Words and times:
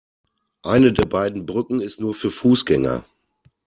Eine 0.63 0.93
der 0.93 1.05
beiden 1.05 1.45
Brücken 1.45 1.79
ist 1.79 1.99
nur 2.01 2.15
für 2.15 2.31
Fußgänger. 2.31 3.05